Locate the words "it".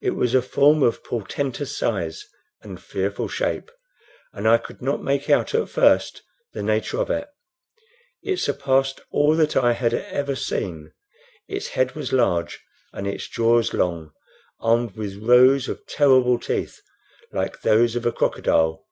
0.00-0.16, 7.08-7.28, 8.24-8.38